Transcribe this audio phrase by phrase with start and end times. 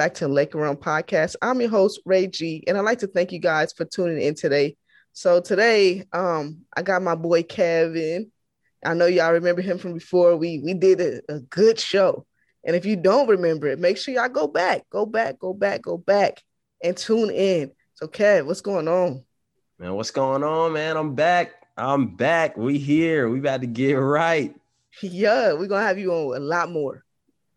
[0.00, 1.36] back to Laker Realm Podcast.
[1.42, 4.34] I'm your host, Ray G, and I'd like to thank you guys for tuning in
[4.34, 4.78] today.
[5.12, 8.32] So today, um, I got my boy Kevin.
[8.82, 10.38] I know y'all remember him from before.
[10.38, 12.24] We we did a, a good show.
[12.64, 15.82] And if you don't remember it, make sure y'all go back, go back, go back,
[15.82, 16.42] go back,
[16.82, 17.70] and tune in.
[17.92, 19.22] So, Kev, what's going on?
[19.78, 20.96] Man, what's going on, man?
[20.96, 21.52] I'm back.
[21.76, 22.56] I'm back.
[22.56, 23.28] We here.
[23.28, 24.54] We about to get right.
[25.02, 27.04] Yeah, we're gonna have you on a lot more.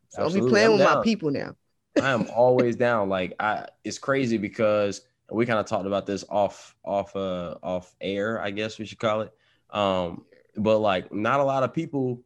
[0.09, 0.41] So Absolutely.
[0.41, 0.97] I'll be playing I'm with down.
[0.97, 1.55] my people now.
[2.01, 3.09] I am always down.
[3.09, 5.01] Like I it's crazy because
[5.31, 8.99] we kind of talked about this off off uh off air, I guess we should
[8.99, 9.33] call it.
[9.69, 10.25] Um,
[10.55, 12.21] but like not a lot of people,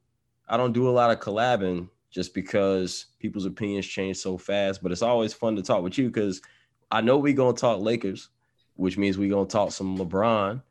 [0.48, 4.82] I don't do a lot of collabing just because people's opinions change so fast.
[4.82, 6.42] But it's always fun to talk with you because
[6.92, 8.30] I know we're gonna talk Lakers,
[8.76, 10.62] which means we're gonna talk some LeBron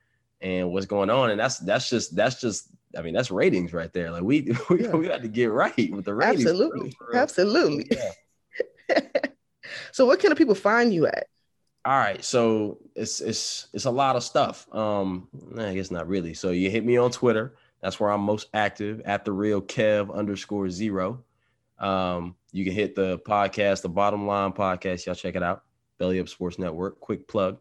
[0.40, 1.30] and what's going on.
[1.30, 4.10] And that's that's just that's just I mean that's ratings right there.
[4.10, 4.92] Like we we, yeah.
[4.92, 6.46] we got to get right with the ratings.
[6.46, 7.22] Absolutely, for real, for real.
[7.22, 7.86] absolutely.
[7.90, 8.10] Yeah.
[9.92, 11.26] so what kind of people find you at?
[11.84, 14.66] All right, so it's it's it's a lot of stuff.
[14.74, 16.34] Um, I guess not really.
[16.34, 17.54] So you hit me on Twitter.
[17.80, 21.22] That's where I'm most active at the real Kev underscore zero.
[21.78, 25.06] Um, you can hit the podcast, the Bottom Line Podcast.
[25.06, 25.62] Y'all check it out.
[25.98, 26.98] Belly Up Sports Network.
[27.00, 27.58] Quick plug.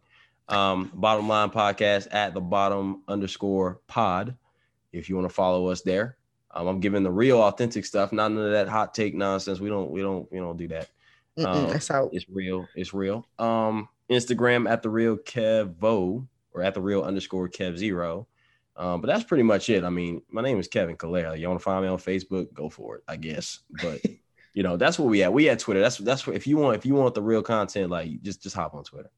[0.48, 4.36] Um, bottom Line Podcast at the bottom underscore pod.
[4.92, 6.18] If you want to follow us there,
[6.52, 9.60] um, I'm giving the real authentic stuff, not none of that hot take nonsense.
[9.60, 10.90] We don't we don't we don't do that.
[11.38, 12.68] Um, that's how it's real.
[12.76, 13.28] It's real.
[13.40, 18.28] Um, Instagram at the real Kevo or at the real underscore Kev zero.
[18.78, 19.84] Um, but that's pretty much it.
[19.84, 21.38] I mean, my name is Kevin Calera.
[21.38, 22.54] You want to find me on Facebook?
[22.54, 23.60] Go for it, I guess.
[23.82, 24.02] But
[24.54, 25.34] you know, that's what we at.
[25.34, 25.82] We at Twitter.
[25.82, 28.56] That's that's what if you want if you want the real content, like just just
[28.56, 29.10] hop on Twitter.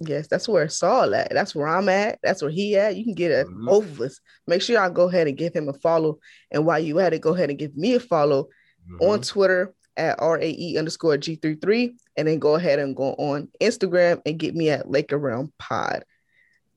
[0.00, 1.30] Yes, that's where it's all at.
[1.30, 2.18] That's where I'm at.
[2.22, 2.96] That's where he at.
[2.96, 3.66] You can get it mm-hmm.
[3.66, 4.20] both of us.
[4.46, 6.18] Make sure y'all go ahead and give him a follow.
[6.50, 8.48] And while you at it, go ahead and give me a follow
[8.90, 9.00] mm-hmm.
[9.00, 11.94] on Twitter at RAE underscore G33.
[12.16, 16.04] And then go ahead and go on Instagram and get me at Laker Realm Pod.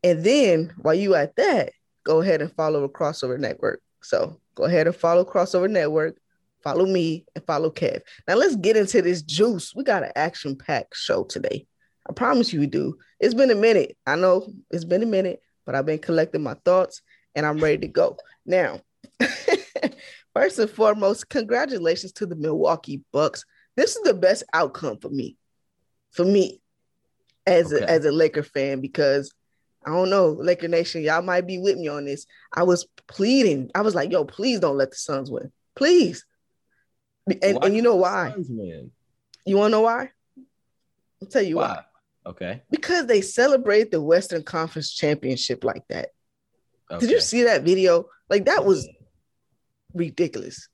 [0.04, 1.74] And then while you at that,
[2.04, 3.82] go ahead and follow a crossover network.
[4.02, 6.18] So go ahead and follow crossover network,
[6.64, 8.02] follow me, and follow Kev.
[8.28, 9.74] Now let's get into this juice.
[9.76, 11.68] We got an action-packed show today.
[12.10, 12.98] I promise you we do.
[13.20, 13.98] It's been a minute.
[14.06, 17.02] I know it's been a minute, but I've been collecting my thoughts
[17.36, 18.18] and I'm ready to go.
[18.46, 18.80] Now,
[20.38, 23.44] First and foremost, congratulations to the Milwaukee Bucks.
[23.76, 25.36] This is the best outcome for me,
[26.12, 26.62] for me,
[27.48, 27.84] as okay.
[27.84, 29.34] a, as a Laker fan, because
[29.84, 32.28] I don't know, Laker Nation, y'all might be with me on this.
[32.54, 33.72] I was pleading.
[33.74, 35.52] I was like, yo, please don't let the Suns win.
[35.76, 36.24] Please.
[37.42, 38.36] And, and you know why?
[38.38, 40.12] You want to know why?
[41.20, 41.68] I'll tell you why.
[41.68, 42.30] why.
[42.30, 42.62] Okay.
[42.70, 46.10] Because they celebrate the Western Conference Championship like that.
[46.92, 47.08] Okay.
[47.08, 48.06] Did you see that video?
[48.30, 48.88] Like that was
[49.98, 50.70] ridiculous.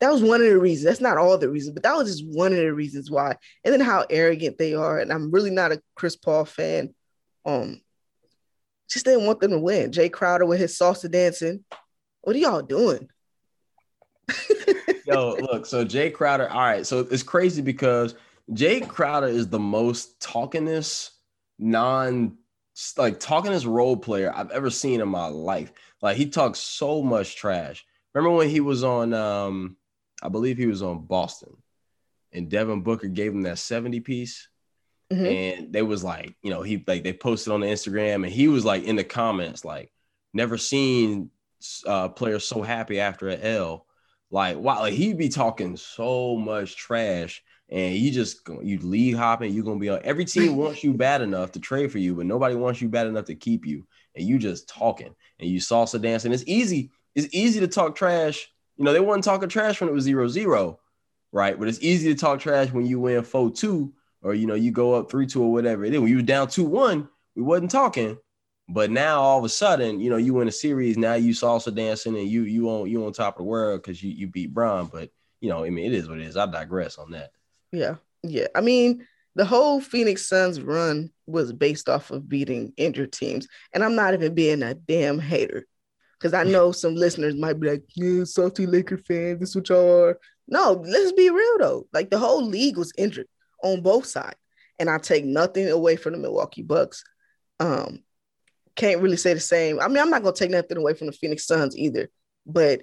[0.00, 0.86] That was one of the reasons.
[0.86, 3.36] That's not all the reasons, but that was just one of the reasons why.
[3.64, 4.98] And then how arrogant they are.
[4.98, 6.94] And I'm really not a Chris Paul fan.
[7.44, 7.82] Um,
[8.88, 9.90] just didn't want them to win.
[9.90, 11.64] Jae Crowder with his salsa dancing.
[12.22, 13.08] What are y'all doing?
[15.06, 16.86] Yo, look, so Jae Crowder, all right.
[16.86, 18.14] So it's crazy because
[18.52, 21.10] Jae Crowder is the most talkingest,
[21.58, 22.36] non
[22.96, 25.72] like talkingest role player I've ever seen in my life.
[26.02, 27.84] Like he talks so much trash.
[28.14, 29.76] Remember when he was on um
[30.22, 31.56] I believe he was on Boston
[32.32, 34.48] and Devin Booker gave him that 70 piece.
[35.12, 35.26] Mm-hmm.
[35.26, 38.48] And they was like, you know, he like they posted on the Instagram and he
[38.48, 39.92] was like in the comments, like,
[40.32, 41.30] never seen
[41.86, 43.86] uh players so happy after an L.
[44.30, 49.52] Like, wow, like he'd be talking so much trash and you just you lead hopping,
[49.52, 52.26] you're gonna be on every team wants you bad enough to trade for you, but
[52.26, 53.84] nobody wants you bad enough to keep you.
[54.14, 56.32] And you just talking and you salsa dancing.
[56.32, 58.48] It's easy it's easy to talk trash.
[58.76, 60.80] You know, they weren't talking trash when it was zero zero,
[61.32, 61.58] right?
[61.58, 64.70] But it's easy to talk trash when you win 4 2 or, you know, you
[64.70, 65.98] go up 3 2 or whatever is.
[65.98, 68.18] When you were down 2 1, we wasn't talking.
[68.68, 70.96] But now all of a sudden, you know, you win a series.
[70.96, 74.00] Now you salsa dancing and you you on you on top of the world because
[74.02, 74.86] you you beat Bron.
[74.86, 75.10] But
[75.40, 76.36] you know, I mean, it is what it is.
[76.36, 77.32] I digress on that.
[77.72, 78.46] Yeah, yeah.
[78.54, 83.82] I mean, the whole Phoenix Suns run was based off of beating injured teams, and
[83.82, 85.66] I'm not even being a damn hater.
[86.20, 90.04] Because I know some listeners might be like, yeah, salty Laker fans, this what y'all
[90.04, 90.20] are.
[90.46, 91.86] No, let's be real though.
[91.94, 93.26] Like the whole league was injured
[93.62, 94.36] on both sides.
[94.78, 97.04] And I take nothing away from the Milwaukee Bucks.
[97.58, 98.02] Um,
[98.76, 99.80] can't really say the same.
[99.80, 102.10] I mean, I'm not gonna take nothing away from the Phoenix Suns either,
[102.46, 102.82] but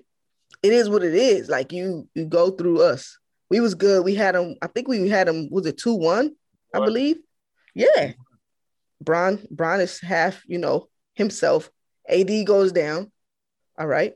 [0.63, 1.49] it is what it is.
[1.49, 3.17] Like you, you go through us.
[3.49, 4.03] We was good.
[4.03, 4.55] We had them.
[4.61, 5.49] I think we had them.
[5.51, 6.35] Was it two one?
[6.73, 7.17] I believe.
[7.73, 8.13] Yeah.
[9.01, 10.43] Bron, Bron is half.
[10.47, 11.69] You know himself.
[12.09, 13.11] AD goes down.
[13.77, 14.15] All right.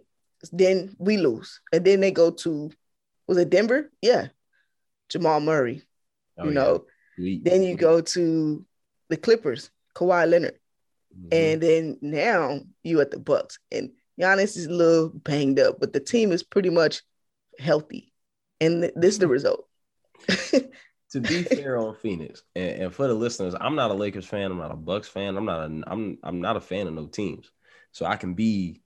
[0.51, 1.61] Then we lose.
[1.71, 2.71] And then they go to,
[3.27, 3.91] was it Denver?
[4.01, 4.27] Yeah.
[5.09, 5.83] Jamal Murray.
[6.37, 6.85] Oh, you know.
[7.17, 8.65] Then you go to
[9.09, 10.57] the Clippers, Kawhi Leonard,
[11.15, 11.27] Mhm.
[11.33, 15.91] and then now you at the Bucks, and Giannis is a little banged up, but
[15.91, 17.01] the team is pretty much
[17.59, 18.13] healthy,
[18.61, 19.67] and th- this is the result.
[21.11, 24.49] to be fair on Phoenix, and, and for the listeners, I'm not a Lakers fan.
[24.51, 25.35] I'm not a Bucks fan.
[25.35, 27.51] I'm not a I'm I'm not a fan of no teams.
[27.91, 28.81] So I can be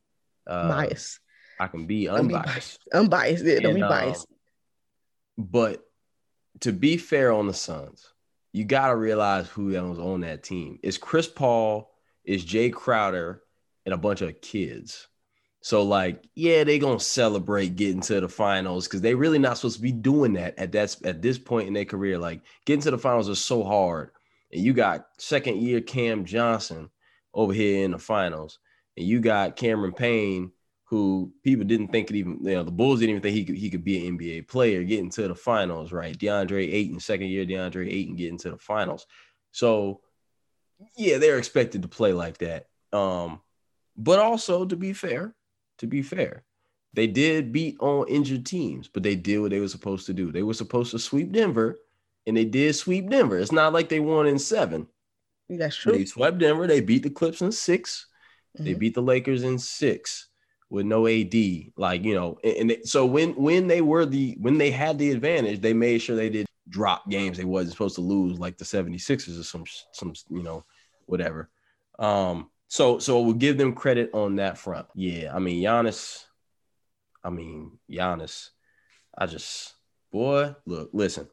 [0.48, 1.20] uh, biased,
[1.60, 2.80] I can be Don't be unbiased.
[2.94, 3.44] unbiased.
[3.46, 4.28] Yeah, don't And, be um, biased.
[5.38, 5.84] But
[6.62, 8.06] to be fair on the Suns,
[8.54, 10.80] you got to realize who was on that team.
[10.82, 11.92] It's Chris Paul,
[12.24, 13.42] it's Jae Crowder,
[13.86, 15.08] and a bunch of kids.
[15.62, 19.78] So like, yeah, they gonna celebrate getting to the finals because they really not supposed
[19.78, 22.20] to be doing that at that at this point in their career.
[22.20, 24.12] Like getting to the finals is so hard,
[24.54, 26.90] and you got second year Cam Johnson
[27.34, 28.60] over here in the finals,
[28.98, 30.52] and you got Cameron Payne,
[30.86, 33.58] who people didn't think could even, you know, the Bulls didn't even think he could
[33.58, 36.18] he could be an NBA player getting to the finals, right?
[36.18, 39.08] DeAndre Ayton, second year DeAndre Ayton getting to the finals.
[39.52, 40.02] So
[40.96, 42.68] yeah, they're expected to play like that.
[42.94, 43.42] Um,
[43.98, 45.34] but also to be fair,
[45.80, 46.44] to be fair,
[46.94, 50.32] they did beat on injured teams, but they did what they were supposed to do.
[50.32, 51.78] They were supposed to sweep Denver,
[52.26, 53.38] and they did sweep Denver.
[53.38, 54.88] It's not like they won in seven.
[55.50, 55.94] That's true.
[55.94, 56.68] They swept Denver.
[56.68, 57.52] They beat the Clips in
[58.58, 60.28] 6 They beat the Lakers in six
[60.70, 61.34] with no AD.
[61.78, 64.98] Like you know, and, and they- so when when they were the when they had
[64.98, 68.58] the advantage, they made sure they did drop games they wasn't supposed to lose, like
[68.58, 70.66] the 76ers or some some you know
[71.06, 71.50] whatever.
[72.00, 74.88] Um, so so we'll give them credit on that front.
[74.96, 76.24] Yeah, I mean Giannis.
[77.24, 78.50] I mean Giannis.
[79.18, 79.74] I just
[80.12, 81.28] boy, look, listen,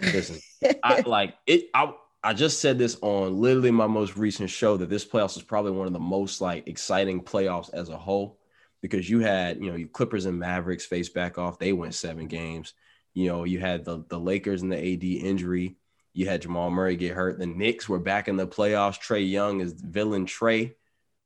[0.00, 0.38] listen.
[0.82, 1.66] I like it.
[1.74, 1.92] I
[2.22, 5.70] I just said this on literally my most recent show that this playoffs is probably
[5.70, 8.38] one of the most like exciting playoffs as a whole
[8.80, 11.58] because you had you know you Clippers and Mavericks face back off.
[11.58, 12.74] They went seven games.
[13.14, 15.76] You know you had the the Lakers and the AD injury.
[16.12, 17.38] You had Jamal Murray get hurt.
[17.38, 18.98] The Knicks were back in the playoffs.
[18.98, 20.74] Trae Young is villain Trae.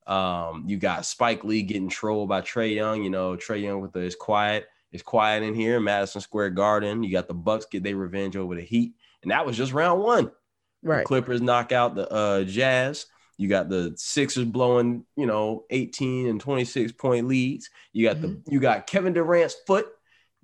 [0.07, 3.03] Um, you got Spike Lee getting trolled by Trae Young.
[3.03, 4.67] You know Trae Young with the quiet.
[4.91, 7.03] It's quiet in here, in Madison Square Garden.
[7.03, 8.93] You got the Bucks get their revenge over the Heat,
[9.23, 10.31] and that was just round one.
[10.83, 11.07] The Right.
[11.07, 13.07] Clippers knock out the uh, Jazz.
[13.39, 17.71] You got the Sixers blowing, you know, 18 and 26 point leads.
[17.93, 19.89] You got the you got Kevin Durant's foot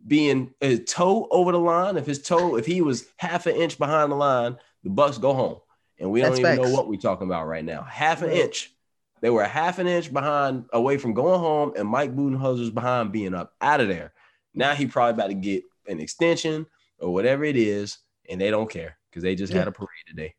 [0.07, 1.97] being his toe over the line.
[1.97, 5.35] If his toe, if he was half an inch behind the line, the Bucks go
[5.35, 5.59] home.
[5.99, 7.83] And we That's don't even know what we're talking about right now.
[7.83, 8.73] Half an inch.
[9.21, 13.35] They were half an inch behind away from going home, and Mike Budenholzer's behind being
[13.35, 14.13] up out of there.
[14.55, 16.67] Now he probably about to get an extension
[17.01, 17.99] or whatever it is,
[18.29, 19.61] and they don't care because they just Yeah.
[19.61, 20.35] had a parade today.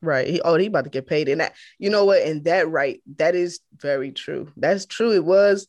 [0.00, 0.26] Right.
[0.26, 1.28] He, oh, he about to get paid.
[1.28, 2.22] And that, you know what?
[2.22, 4.50] And that right, that is very true.
[4.56, 5.12] That's true.
[5.12, 5.68] It was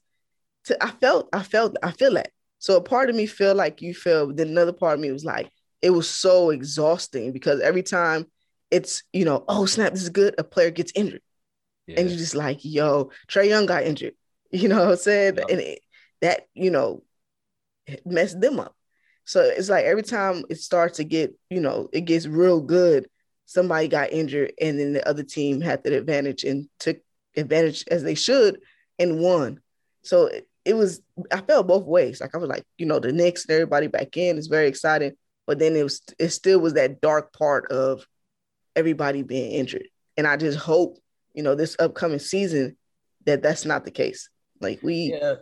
[0.66, 2.32] to I felt, I felt, I feel that.
[2.58, 5.26] So a part of me feel like you feel, then another part of me was
[5.26, 5.52] like,
[5.82, 8.26] it was so exhausting because every time
[8.72, 11.22] it's, you know, oh snap, this is good, a player gets injured.
[11.86, 12.00] Yeah.
[12.00, 14.14] And you're just like, yo, Trae Young got injured.
[14.56, 15.36] You know what I'm saying?
[15.38, 15.46] Yeah.
[15.50, 15.80] And it,
[16.22, 17.02] that, you know,
[18.06, 18.76] messed them up.
[19.26, 23.08] So it's like every time it starts to get, you know, it gets real good,
[23.46, 26.98] somebody got injured, and then the other team had the advantage and took
[27.36, 28.60] advantage as they should
[29.00, 29.60] and won.
[30.04, 31.02] So it, it was,
[31.32, 32.22] I felt both ways.
[32.22, 35.14] Like I was like, you know, the Knicks and everybody back in is very exciting,
[35.48, 38.06] but then it was, it still was that dark part of
[38.76, 39.88] everybody being injured.
[40.18, 40.98] And I just hope,
[41.34, 42.78] you know, this upcoming season
[43.26, 44.30] that that's not the case.
[44.62, 45.36] Like we, Yeah,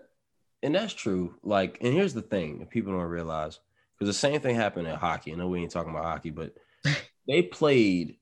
[0.64, 1.36] and that's true.
[1.44, 3.60] Like, and here's the thing that people don't realize
[4.02, 5.32] because the same thing happened in hockey.
[5.32, 6.56] I know we ain't talking about hockey, but
[7.28, 8.18] they played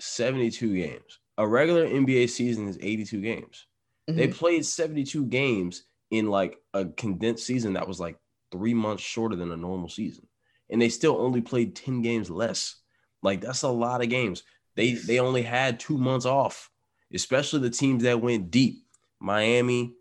[0.00, 1.20] 72 games.
[1.38, 3.66] A regular NBA season is 82 games.
[4.08, 4.34] They Mhm.
[4.34, 8.18] played 72 games in like a condensed season that was like
[8.50, 10.26] three months shorter than a normal season.
[10.68, 12.80] And they still only played 10 games less.
[13.22, 14.42] Like that's a lot of games.
[14.74, 16.72] They they only had two months off,
[17.14, 18.82] especially the teams that went deep.
[19.20, 19.94] Miami,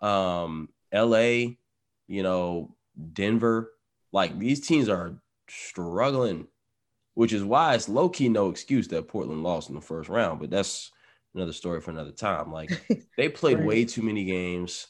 [0.00, 1.56] um, LA,
[2.06, 2.76] you know,
[3.12, 3.72] Denver.
[4.12, 5.14] Like these teams are
[5.48, 6.46] struggling,
[7.14, 10.40] which is why it's low-key no excuse that Portland lost in the first round.
[10.40, 10.90] But that's
[11.34, 12.52] another story for another time.
[12.52, 12.70] Like
[13.16, 13.66] they played Right.
[13.66, 14.86] way too many games.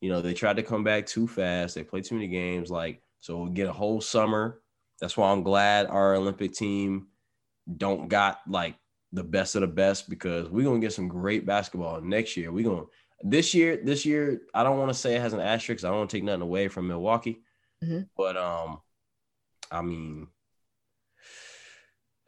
[0.00, 1.74] You know, they tried to come back too fast.
[1.74, 2.70] They played too many games.
[2.70, 4.60] Like, so we'll get a whole summer.
[5.00, 7.08] That's why I'm glad our Olympic team
[7.76, 8.74] don't got like
[9.12, 12.50] the best of the best because we're gonna get some great basketball next year.
[12.50, 12.86] We're gonna
[13.22, 15.84] this year, this year, I don't want to say it has an asterisk.
[15.84, 17.42] I don't want to take nothing away from Milwaukee.
[17.82, 18.08] Mhm.
[18.16, 18.80] But um,
[19.70, 20.28] I mean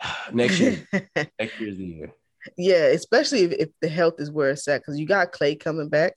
[0.32, 0.86] next year,
[1.38, 2.12] next year's the year.
[2.56, 5.88] yeah, especially if, if the health is where it's at, because you got Klay coming
[5.88, 6.14] back.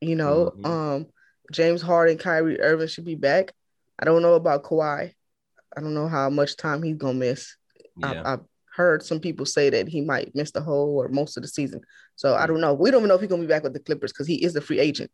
[0.00, 0.66] You know, Mhm.
[0.66, 1.06] um,
[1.52, 3.52] James Harden, Kyrie Irving should be back.
[3.98, 5.12] I don't know about Kawhi.
[5.76, 7.56] I don't know how much time he's gonna miss.
[7.96, 8.22] Yeah.
[8.24, 8.38] I, I
[8.74, 11.82] heard some people say that he might miss the whole or most of the season.
[12.16, 12.74] So I don't know.
[12.74, 14.56] We don't even know if he's gonna be back with the Clippers because he is
[14.56, 15.10] a free agent.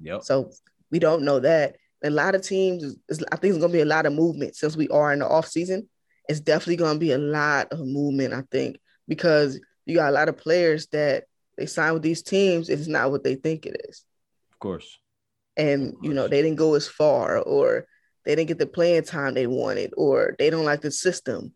[0.00, 0.22] Yep.
[0.22, 0.50] So
[0.90, 1.76] we don't know that.
[2.04, 2.96] A lot of teams,
[3.30, 5.46] I think it's gonna be a lot of movement since we are in the off
[5.46, 5.88] season.
[6.28, 8.78] It's definitely gonna be a lot of movement, I think,
[9.08, 11.24] because you got a lot of players that
[11.56, 12.68] they sign with these teams.
[12.68, 14.04] It's not what they think it is.
[14.52, 14.98] Of course.
[15.56, 16.04] And of course.
[16.06, 17.86] you know they didn't go as far, or
[18.24, 21.52] they didn't get the playing time they wanted, or they don't like the system,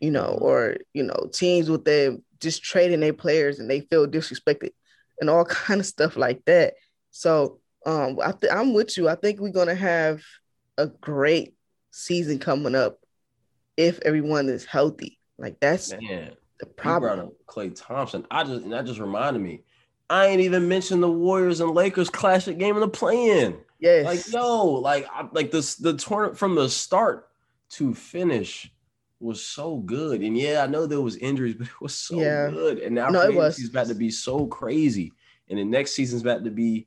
[0.00, 0.44] you know, mm-hmm.
[0.44, 4.70] or you know teams with them just trading their players and they feel disrespected,
[5.20, 6.74] and all kind of stuff like that.
[7.10, 9.08] So um, I th- I'm with you.
[9.08, 10.22] I think we're gonna have
[10.78, 11.54] a great
[11.90, 12.98] season coming up
[13.76, 15.18] if everyone is healthy.
[15.38, 17.32] Like that's Man, the problem.
[17.46, 18.26] Klay Thompson.
[18.30, 19.62] I just and that just reminded me.
[20.10, 23.56] I ain't even mentioned the Warriors and Lakers classic game in the play-in.
[23.80, 24.04] Yes.
[24.04, 27.28] Like yo, like I, like this the tournament from the start
[27.70, 28.70] to finish
[29.20, 30.22] was so good.
[30.22, 32.48] And yeah, I know there was injuries, but it was so yeah.
[32.50, 32.78] good.
[32.78, 33.56] And now no, it was.
[33.56, 35.12] he's about to be so crazy.
[35.48, 36.86] And the next season's about to be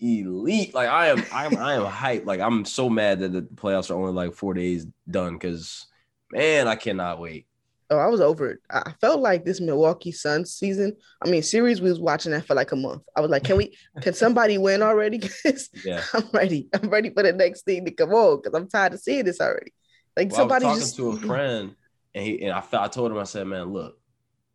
[0.00, 0.74] elite.
[0.74, 2.26] Like I am, I am, I am hyped.
[2.26, 5.86] Like I'm so mad that the playoffs are only like four days done because
[6.30, 7.46] man, I cannot wait.
[7.88, 8.58] Oh, I was over it.
[8.68, 10.96] I felt like this Milwaukee Suns season.
[11.24, 13.02] I mean, series we was watching that for like a month.
[13.14, 13.76] I was like, can we?
[14.00, 15.18] can somebody win already?
[15.42, 16.02] Because yeah.
[16.12, 16.68] I'm ready.
[16.74, 18.40] I'm ready for the next thing to come on.
[18.42, 19.72] Because I'm tired of seeing this already.
[20.16, 21.20] Like well, somebody I was talking just...
[21.20, 21.76] to a friend,
[22.14, 23.96] and he and I felt I told him I said, man, look,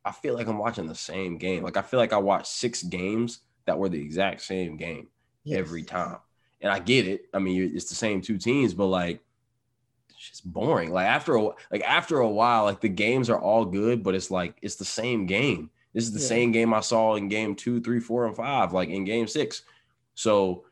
[0.04, 1.64] I feel like I'm watching the same game.
[1.64, 5.08] Like I feel like I watched six games that were the exact same game
[5.44, 5.60] yes.
[5.60, 6.18] every time.
[6.62, 7.26] And I get it.
[7.34, 9.20] I mean, it's the same two teams, but like
[10.10, 10.92] it's just boring.
[10.92, 14.30] Like after a like after a while, like the games are all good, but it's
[14.30, 15.70] like it's the same game.
[15.94, 16.28] This is the yeah.
[16.28, 19.64] same game I saw in game two, three, four, and five, like in game six.
[20.14, 20.66] So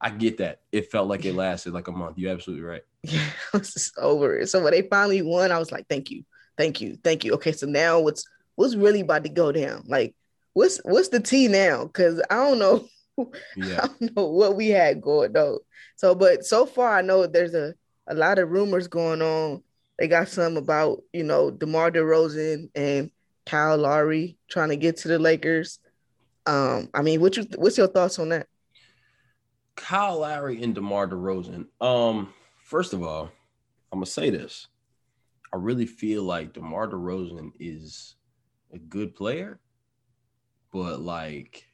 [0.00, 0.60] I get that.
[0.72, 2.18] It felt like it lasted like a month.
[2.18, 2.82] You're absolutely right.
[3.02, 4.44] Yeah, it's over.
[4.46, 6.24] So when they finally won, I was like, thank you,
[6.58, 7.34] thank you, thank you.
[7.34, 9.84] Okay, so now what's what's really about to go down?
[9.86, 10.16] Like,
[10.54, 11.84] what's what's the tea now?
[11.84, 12.88] Because I don't know
[13.56, 13.80] yeah.
[13.82, 15.60] I don't know what we had going though.
[15.96, 17.74] So, but so far I know there's a,
[18.06, 19.62] a lot of rumors going on.
[19.98, 23.10] They got some about, you know, DeMar DeRozan and
[23.46, 25.78] Kyle Lowry trying to get to the Lakers.
[26.44, 28.46] Um, I mean, what you what's your thoughts on that?
[29.74, 31.66] Kyle Lowry and DeMar DeRozan.
[31.80, 32.32] Um,
[32.64, 33.30] first of all,
[33.92, 34.68] I'm gonna say this.
[35.52, 38.16] I really feel like DeMar DeRozan is
[38.72, 39.60] a good player,
[40.72, 41.66] but like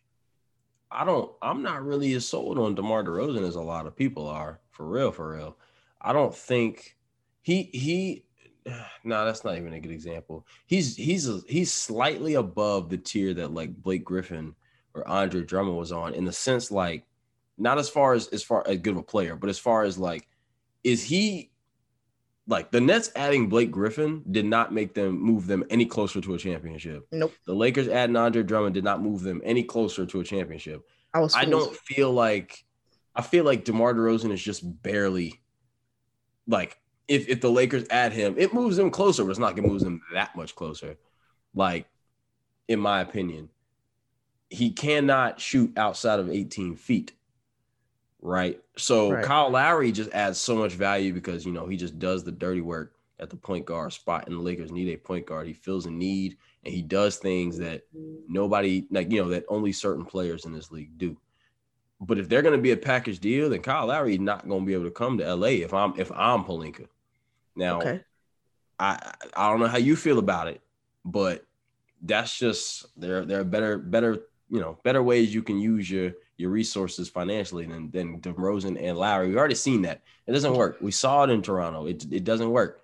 [0.93, 1.31] I don't.
[1.41, 4.61] I'm not really as sold on DeMar DeRozan as a lot of people are.
[4.71, 5.57] For real, for real.
[6.01, 6.97] I don't think
[7.43, 8.25] he he.
[9.05, 10.47] No, that's not even a good example.
[10.67, 14.55] He's he's he's slightly above the tier that like Blake Griffin
[14.95, 17.05] or Andre Drummond was on in the sense like
[17.59, 19.99] not as far as as far as good of a player, but as far as
[19.99, 20.29] like
[20.85, 21.52] is he
[22.47, 26.35] like the Nets adding Blake Griffin did not make them move them any closer to
[26.35, 27.07] a championship.
[27.13, 27.33] Nope.
[27.47, 30.83] The Lakers adding Andre Drummond did not move them any closer to a championship.
[31.15, 31.35] I was.
[31.35, 32.65] I don't feel like.
[33.15, 35.41] I feel like DeMar DeRozan is just barely.
[36.49, 39.69] Like if if the Lakers add him, it moves them closer, but it's not gonna
[39.69, 40.97] move them that much closer.
[41.55, 41.87] Like,
[42.67, 43.51] in my opinion,
[44.49, 47.13] he cannot shoot outside of 18 feet
[48.23, 48.61] right?
[48.77, 49.25] So right.
[49.25, 52.61] Kyle Lowry just adds so much value because you know he just does the dirty
[52.61, 55.47] work at the point guard spot, and the Lakers need a point guard.
[55.47, 57.83] He fills a need, and he does things that
[58.29, 61.17] nobody like you know that only certain players in this league do.
[62.01, 64.63] But if they're going to be a package deal, then Kyle Lowry is not going
[64.63, 66.87] to be able to come to LA if I'm if I'm Pelinka.
[67.55, 68.01] Now, okay.
[68.79, 70.61] I I don't know how you feel about it,
[71.05, 71.45] but
[72.03, 76.13] that's just there there are better better you know better ways you can use your
[76.43, 79.29] your resources financially than than DeRozan and Lowry.
[79.29, 80.03] We've already seen that.
[80.27, 80.79] It doesn't work.
[80.81, 81.87] We saw it in Toronto.
[81.87, 82.83] It, it doesn't work.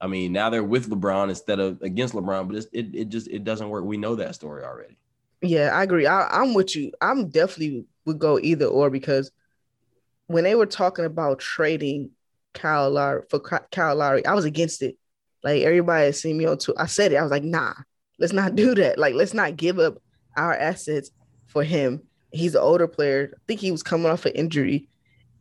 [0.00, 3.44] I mean, now they're with LeBron instead of against LeBron, but it it just it
[3.44, 3.84] doesn't work.
[3.84, 4.96] We know that story already.
[5.40, 6.06] Yeah, I agree.
[6.06, 6.92] I, am with you.
[7.00, 9.30] I'm definitely would go either or because
[10.26, 12.10] when they were talking about trading
[12.52, 14.96] Kyle Lowry for Kyle Lowry, I was against it.
[15.44, 16.74] Like everybody had seen me on too.
[16.76, 17.16] I said it.
[17.16, 17.74] I was like, nah,
[18.18, 18.98] let's not do that.
[18.98, 19.98] Like, let's not give up
[20.36, 21.10] our assets
[21.46, 22.02] for him
[22.32, 23.32] he's an older player.
[23.34, 24.88] I think he was coming off an injury.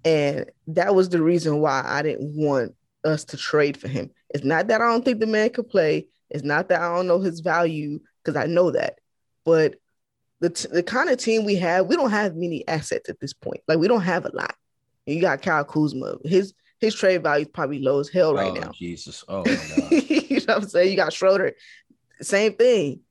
[0.04, 4.12] And that was the reason why I didn't want us to trade for him.
[4.30, 6.08] It's not that I don't think the man could play.
[6.30, 9.00] It's not that I don't know his value because I know that.
[9.46, 9.76] But
[10.42, 13.34] the, t- the kind of team we have, we don't have many assets at this
[13.34, 13.62] point.
[13.68, 14.56] Like we don't have a lot.
[15.06, 16.18] You got Kyle Kuzma.
[16.24, 18.72] His his trade value is probably low as hell right oh, now.
[18.72, 19.24] Jesus.
[19.28, 19.46] Oh
[19.92, 20.92] you know what I'm saying?
[20.92, 21.54] You got Schroeder.
[22.22, 23.02] Same thing.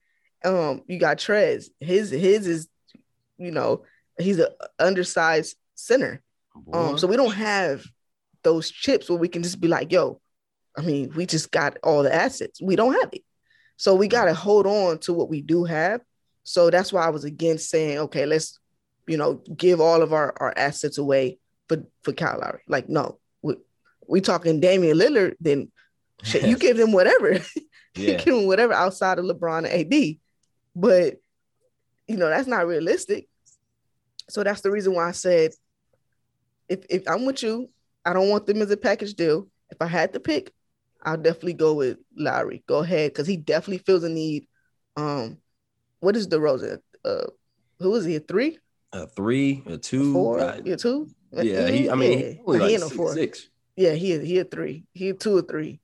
[0.45, 1.71] Um, you got Trez.
[1.81, 2.69] His his is
[3.39, 3.83] you know,
[4.19, 4.49] he's an
[4.79, 6.23] undersized center.
[6.73, 7.85] Um, so we don't have
[8.43, 10.21] those chips where we can just be like, yo,
[10.77, 12.61] I mean, we just got all the assets.
[12.63, 13.23] We don't have it.
[13.77, 16.01] So we got to hold on to what we do have.
[16.45, 18.59] So that's why I was against saying, okay, let's,
[19.07, 21.39] you know, give all of our, our assets away
[21.69, 22.61] for, for Kyle Lowry.
[22.69, 23.57] Like, no, we,
[24.07, 25.73] we talking Damian Lillard, then
[26.23, 27.41] shit, you give them whatever.
[27.97, 28.15] Yeah.
[28.15, 30.17] give him whatever outside of LeBron and AD.
[30.75, 31.21] But,
[32.07, 33.29] you know, that's not realistic.
[34.29, 35.53] So that's the reason why I said,
[36.69, 37.71] if, if I'm with you,
[38.05, 39.49] I don't want them as a package deal.
[39.71, 40.53] If I had to pick,
[41.03, 42.63] I'll definitely go with Lowry.
[42.67, 44.47] Go ahead, because he definitely feels a need.
[44.97, 45.39] Um,
[46.01, 46.79] what is DeRozan?
[47.05, 47.27] Uh,
[47.81, 48.17] who is he?
[48.17, 48.59] A three?
[48.93, 51.09] A three, a two, a four, uh, yeah, two.
[51.33, 51.91] Yeah, he.
[51.91, 52.27] I mean, yeah.
[52.27, 53.13] he, like he ain't no four.
[53.13, 53.49] Six.
[53.77, 54.85] Yeah, he he a three.
[54.93, 55.81] He a two or three,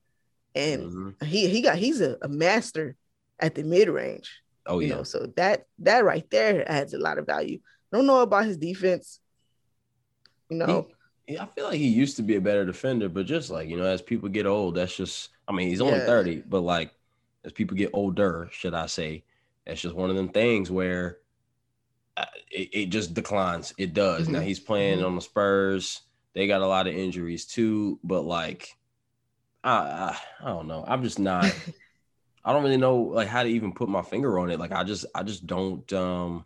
[0.55, 1.27] and mm-hmm.
[1.27, 2.95] he he got he's a, a master
[3.41, 4.31] at the mid range.
[4.71, 4.95] Oh yeah.
[4.95, 5.03] Know?
[5.03, 7.59] So that that right there adds a lot of value.
[7.93, 9.21] I don't know about his defense.
[10.49, 10.89] You know,
[11.27, 13.77] yeah, I feel like he used to be a better defender, but just like you
[13.77, 15.31] know, as people get old, that's just.
[15.49, 16.07] I mean, he's only yeah.
[16.07, 16.93] thirty, but like
[17.45, 19.25] as people get older, should I say,
[19.67, 21.19] that's just one of them things where
[22.17, 23.75] uh, it, it, just declines.
[23.79, 24.25] It does.
[24.25, 24.33] Mm-hmm.
[24.33, 25.07] Now he's playing mm-hmm.
[25.07, 26.03] on the Spurs.
[26.35, 28.77] They got a lot of injuries too, but like,
[29.65, 30.85] I, I, I don't know.
[30.87, 31.53] I'm just not.
[32.45, 34.59] I don't really know like how to even put my finger on it.
[34.59, 36.45] Like I just I just don't um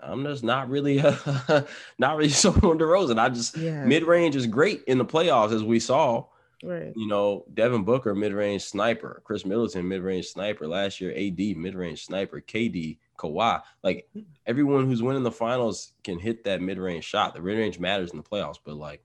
[0.00, 1.62] I'm just not really, uh,
[1.98, 3.18] not really so on DeRozan.
[3.18, 3.84] I just yeah.
[3.84, 6.26] mid range is great in the playoffs as we saw.
[6.62, 6.92] Right.
[6.96, 11.56] You know, Devin Booker mid range sniper, Khris Middleton mid range sniper last year, AD
[11.56, 13.60] mid range sniper, KD, Kawhi.
[13.82, 14.08] Like
[14.46, 17.34] everyone who's winning the finals can hit that mid range shot.
[17.34, 19.02] The mid range matters in the playoffs, but like,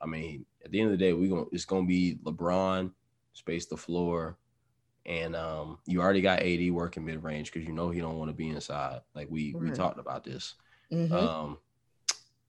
[0.00, 2.92] I mean, at the end of the day, we gonna it's gonna be LeBron
[3.32, 4.38] space the floor,
[5.06, 8.30] and um, you already got AD working mid range because you know he don't want
[8.30, 9.00] to be inside.
[9.14, 9.70] Like we right.
[9.70, 10.54] we talked about this.
[10.90, 11.14] Mm-hmm.
[11.14, 11.58] Um,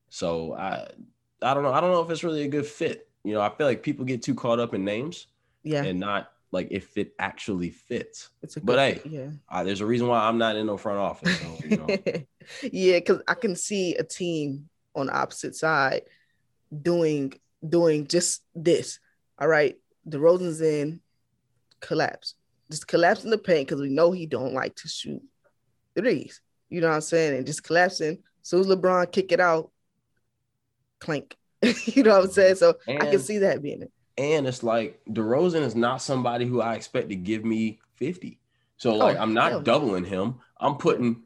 [0.09, 0.87] so I
[1.41, 1.73] I don't know.
[1.73, 3.09] I don't know if it's really a good fit.
[3.23, 5.27] You know, I feel like people get too caught up in names,
[5.63, 8.29] yeah, and not like if it actually fits.
[8.41, 10.77] It's a but hey, fit, yeah, uh, there's a reason why I'm not in no
[10.77, 11.37] front office.
[11.39, 11.87] So, you know.
[12.71, 16.03] yeah, because I can see a team on the opposite side
[16.81, 17.33] doing
[17.67, 18.99] doing just this.
[19.37, 21.01] All right, the DeRozan's in
[21.81, 22.35] collapse
[22.69, 25.21] just collapsing the paint because we know he don't like to shoot
[25.95, 26.41] threes.
[26.69, 27.37] You know what I'm saying?
[27.37, 28.19] And just collapsing.
[28.41, 29.71] So LeBron kick it out,
[30.99, 31.35] clink.
[31.61, 32.55] you know what I'm saying?
[32.55, 33.91] So and, I can see that being it.
[34.17, 38.39] And it's like DeRozan is not somebody who I expect to give me 50.
[38.77, 40.35] So like oh, I'm not doubling him.
[40.59, 41.23] I'm putting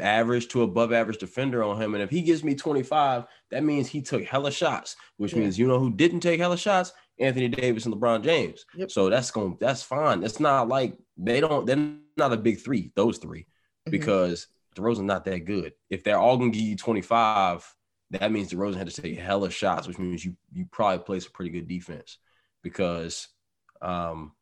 [0.00, 1.94] average to above average defender on him.
[1.94, 5.40] And if he gives me 25, that means he took hella shots, which yeah.
[5.40, 6.92] means you know who didn't take hella shots?
[7.20, 8.64] Anthony Davis and LeBron James.
[8.74, 8.90] Yep.
[8.90, 10.22] So that's going that's fine.
[10.22, 13.90] It's not like they don't they're not a big three, those 3 mm-hmm.
[13.90, 15.72] because DeRozan's not that good.
[15.90, 17.74] If they're all gonna give you 25,
[18.10, 21.32] that means DeRozan had to take hella shots, which means you you probably play some
[21.32, 22.18] pretty good defense
[22.62, 23.28] because
[23.82, 24.32] um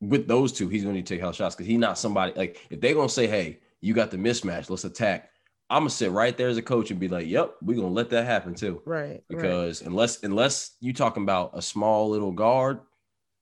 [0.00, 2.94] with those two, he's gonna take hella shots because he's not somebody like if they're
[2.94, 5.30] gonna say, hey, you got the mismatch, let's attack.
[5.70, 8.10] I'm gonna sit right there as a coach and be like, "Yep, we're gonna let
[8.10, 9.22] that happen too." Right.
[9.28, 9.88] Because right.
[9.88, 12.80] unless unless you talking about a small little guard,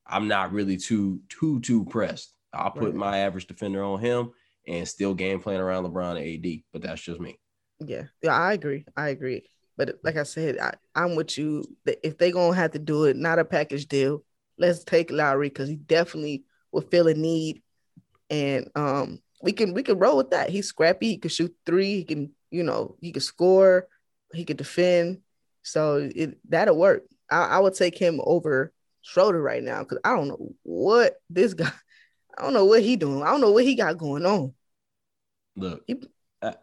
[0.07, 2.35] I'm not really too too too pressed.
[2.53, 2.94] I'll put right.
[2.94, 4.33] my average defender on him
[4.66, 6.62] and still game plan around LeBron and AD.
[6.72, 7.38] But that's just me.
[7.79, 8.85] Yeah, yeah, I agree.
[8.96, 9.49] I agree.
[9.77, 11.64] But like I said, I, I'm with you.
[12.03, 14.25] If they gonna have to do it, not a package deal.
[14.59, 17.62] Let's take Lowry because he definitely will feel a need,
[18.31, 20.51] and um, we can we can roll with that.
[20.51, 21.09] He's scrappy.
[21.09, 21.96] He can shoot three.
[21.96, 23.88] He can you know he can score.
[24.33, 25.20] He can defend.
[25.62, 27.05] So it that'll work.
[27.31, 28.72] I, I would take him over
[29.03, 31.72] Schroeder right now because I don't know what this guy.
[32.38, 33.22] I don't know what he doing.
[33.22, 34.53] I don't know what he got going on.
[35.57, 36.03] Look, he,
[36.42, 36.55] I,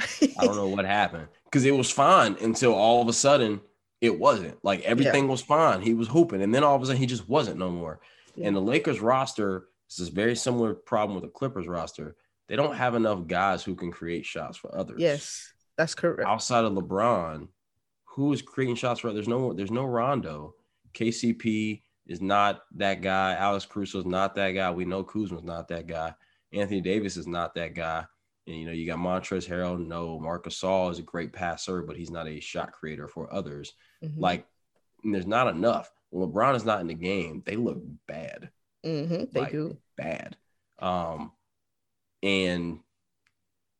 [0.00, 3.60] I don't know what happened because it was fine until all of a sudden
[4.00, 4.62] it wasn't.
[4.64, 5.30] Like everything yeah.
[5.30, 5.80] was fine.
[5.80, 8.00] He was hooping, and then all of a sudden he just wasn't no more.
[8.34, 8.48] Yeah.
[8.48, 12.16] And the Lakers roster this is a very similar problem with the Clippers roster.
[12.48, 15.00] They don't have enough guys who can create shots for others.
[15.00, 16.28] Yes, that's correct.
[16.28, 17.48] Outside of LeBron,
[18.04, 19.12] who is creating shots for?
[19.12, 20.54] There's no, there's no Rondo.
[20.94, 23.34] KCP is not that guy.
[23.34, 24.70] Alex Caruso is not that guy.
[24.70, 26.14] We know Kuzma's not that guy.
[26.52, 28.04] Anthony Davis is not that guy.
[28.46, 29.86] And you know, you got Montrezl Harrell.
[29.86, 33.74] No, Marcus Gasol is a great passer, but he's not a shot creator for others.
[34.02, 34.20] Mm-hmm.
[34.20, 34.46] Like,
[35.04, 35.92] there's not enough.
[36.10, 38.50] When LeBron is not in the game, they look bad.
[38.84, 40.36] Mm-hmm, they like, do bad.
[40.78, 41.32] Um,
[42.22, 42.80] and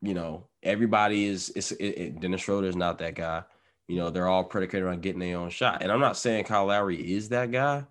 [0.01, 3.43] you know, everybody is it's it, it, Dennis Schroeder is not that guy.
[3.87, 5.83] You know, they're all predicated on getting their own shot.
[5.83, 7.85] And I'm not saying Kyle Lowry is that guy,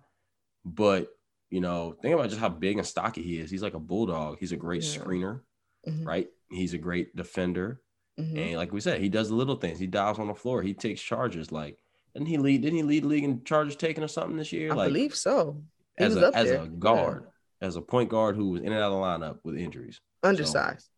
[0.64, 1.08] but
[1.50, 3.50] you know, think about just how big and stocky he is.
[3.50, 4.38] He's like a bulldog.
[4.38, 5.00] He's a great yeah.
[5.00, 5.40] screener,
[5.86, 6.06] mm-hmm.
[6.06, 6.28] right?
[6.50, 7.80] He's a great defender.
[8.20, 8.38] Mm-hmm.
[8.38, 9.78] And like we said, he does the little things.
[9.78, 10.62] He dives on the floor.
[10.62, 11.50] He takes charges.
[11.50, 11.78] Like,
[12.14, 12.62] didn't he lead?
[12.62, 14.72] Didn't he lead league in charges taken or something this year?
[14.72, 15.62] I like, believe so
[15.98, 16.62] as a as there.
[16.62, 17.24] a guard.
[17.60, 17.68] Yeah.
[17.68, 20.00] as a point guard who was in and out of the lineup with injuries.
[20.22, 20.88] Undersized.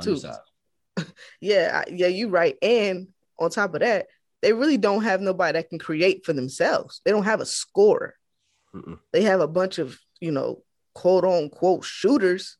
[0.00, 0.40] So, undersized.
[1.40, 2.56] yeah, yeah, you're right.
[2.62, 4.06] And on top of that,
[4.42, 7.00] they really don't have nobody that can create for themselves.
[7.04, 8.14] They don't have a scorer.
[8.74, 8.98] Mm-mm.
[9.12, 10.62] They have a bunch of, you know,
[10.94, 12.58] quote unquote shooters,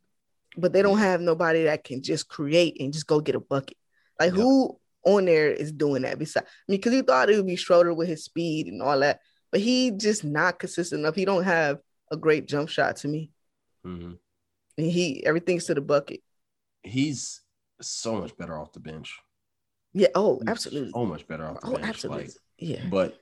[0.56, 1.02] but they don't mm-hmm.
[1.02, 3.76] have nobody that can just create and just go get a bucket.
[4.20, 4.36] Like yep.
[4.36, 7.56] who on there is doing that besides I mean, because he thought it would be
[7.56, 9.20] Schroeder with his speed and all that,
[9.52, 11.14] but he just not consistent enough.
[11.14, 11.78] He don't have
[12.10, 13.30] a great jump shot to me.
[13.86, 14.12] Mm-hmm.
[14.76, 16.20] he everything's to the bucket.
[16.82, 17.42] He's
[17.80, 19.18] so much better off the bench.
[19.92, 20.08] Yeah.
[20.14, 20.92] Oh, absolutely.
[20.92, 21.86] So much better off the oh, bench.
[21.86, 22.24] Absolutely.
[22.24, 22.82] Like, yeah.
[22.88, 23.20] But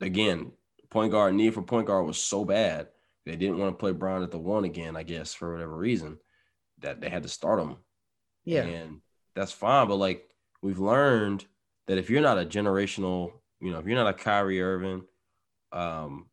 [0.00, 0.52] again,
[0.90, 2.88] point guard need for point guard was so bad
[3.24, 4.96] they didn't want to play Brown at the one again.
[4.96, 6.18] I guess for whatever reason
[6.80, 7.76] that they had to start him.
[8.44, 8.62] Yeah.
[8.62, 9.00] And
[9.34, 10.28] that's fine, but like
[10.62, 11.44] we've learned
[11.86, 15.02] that if you're not a generational, you know, if you're not a Kyrie Irving,
[15.72, 16.26] um,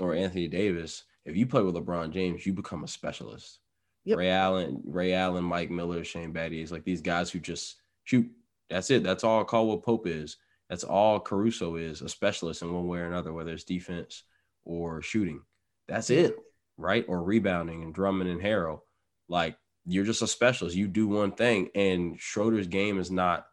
[0.00, 3.58] or Anthony Davis, if you play with LeBron James, you become a specialist.
[4.04, 4.18] Yep.
[4.18, 8.30] Ray Allen, Ray Allen, Mike Miller, Shane Battier is like these guys who just shoot.
[8.70, 9.02] That's it.
[9.02, 10.36] That's all Caldwell Pope is.
[10.68, 14.24] That's all Caruso is, a specialist in one way or another, whether it's defense
[14.64, 15.42] or shooting.
[15.88, 16.36] That's it,
[16.76, 17.04] right?
[17.08, 18.80] Or rebounding and Drummond and Harrell.
[19.28, 20.76] Like you're just a specialist.
[20.76, 23.46] You do one thing, and Schroeder's game is not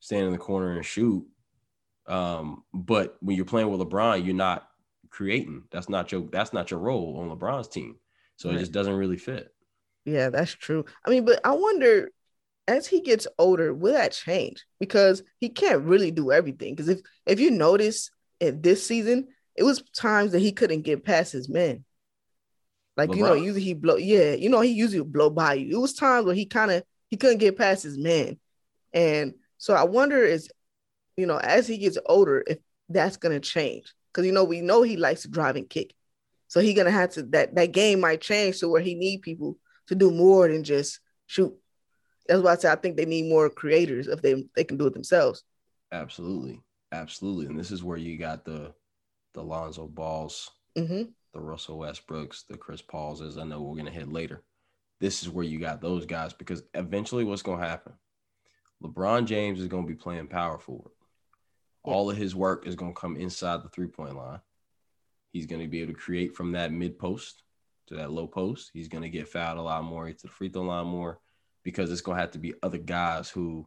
[0.00, 1.26] stand in the corner and shoot.
[2.10, 4.68] Um, but when you're playing with LeBron, you're not
[5.10, 5.64] creating.
[5.70, 7.96] That's not your that's not your role on LeBron's team.
[8.36, 8.56] So right.
[8.56, 9.52] it just doesn't really fit.
[10.04, 10.84] Yeah, that's true.
[11.04, 12.10] I mean, but I wonder
[12.66, 14.64] as he gets older, will that change?
[14.78, 16.74] Because he can't really do everything.
[16.74, 21.04] Because if if you notice in this season, it was times that he couldn't get
[21.04, 21.84] past his men.
[22.96, 23.16] Like LeBron.
[23.16, 25.76] you know, usually he blow, yeah, you know, he usually blow by you.
[25.76, 28.38] It was times where he kind of he couldn't get past his man,
[28.92, 30.50] and so I wonder is,
[31.20, 33.92] you know, as he gets older, if that's gonna change.
[34.12, 35.94] Because you know, we know he likes to drive and kick.
[36.48, 39.58] So he gonna have to that that game might change to where he need people
[39.88, 41.54] to do more than just shoot.
[42.26, 44.86] That's why I say I think they need more creators if they they can do
[44.86, 45.44] it themselves.
[45.92, 46.60] Absolutely,
[46.92, 48.72] absolutely, and this is where you got the
[49.34, 51.02] the Lonzo Balls, mm-hmm.
[51.34, 54.42] the Russell Westbrooks, the Chris Pauls, as I know we're gonna hit later.
[55.00, 57.92] This is where you got those guys because eventually, what's gonna happen?
[58.82, 60.92] LeBron James is going to be playing power forward.
[61.82, 64.40] All of his work is going to come inside the three point line.
[65.32, 67.42] He's going to be able to create from that mid post
[67.86, 68.70] to that low post.
[68.72, 71.20] He's going to get fouled a lot more, to the free throw line more,
[71.62, 73.66] because it's going to have to be other guys who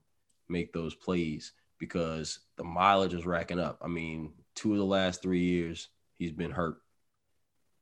[0.49, 3.79] make those plays because the mileage is racking up.
[3.81, 6.77] I mean, two of the last three years, he's been hurt.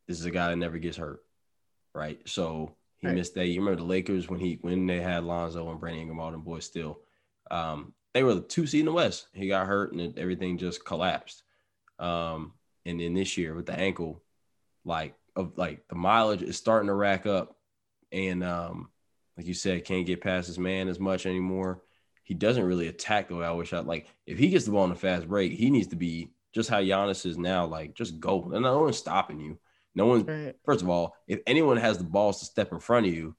[0.07, 1.21] This is a guy that never gets hurt,
[1.93, 2.19] right?
[2.25, 3.15] So he right.
[3.15, 3.47] missed that.
[3.47, 6.41] You remember the Lakers when he when they had Lonzo and Brandon Ingram, all them
[6.41, 6.99] boys still
[7.49, 9.27] um, they were the two seed in the West.
[9.33, 11.43] He got hurt and everything just collapsed.
[11.99, 12.53] Um,
[12.85, 14.23] and then this year with the ankle,
[14.83, 17.55] like of like the mileage is starting to rack up,
[18.11, 18.89] and um,
[19.37, 21.83] like you said, can't get past his man as much anymore.
[22.23, 24.07] He doesn't really attack the way I wish I like.
[24.25, 26.81] If he gets the ball in a fast break, he needs to be just how
[26.81, 27.65] Giannis is now.
[27.65, 29.57] Like just go, and no one's stopping you.
[29.95, 30.25] No one.
[30.25, 30.55] Right.
[30.65, 33.35] First of all, if anyone has the balls to step in front of you,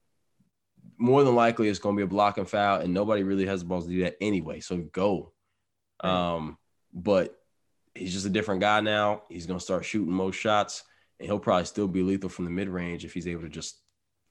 [1.02, 3.66] more than likely it's going to be a blocking foul, and nobody really has the
[3.66, 4.60] balls to do that anyway.
[4.60, 5.32] So go.
[6.00, 6.58] Um,
[6.94, 7.36] but
[7.94, 9.22] he's just a different guy now.
[9.28, 10.84] He's going to start shooting most shots,
[11.18, 13.80] and he'll probably still be lethal from the mid range if he's able to just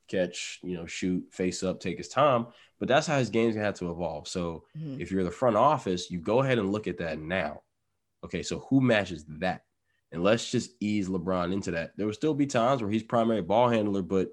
[0.08, 2.48] catch, you know, shoot, face up, take his time.
[2.80, 4.28] But that's how his game's gonna have to evolve.
[4.28, 5.00] So mm-hmm.
[5.00, 7.62] if you're the front office, you go ahead and look at that now.
[8.24, 9.64] Okay, so who matches that?
[10.12, 11.92] And let's just ease LeBron into that.
[11.96, 14.32] There will still be times where he's primary ball handler, but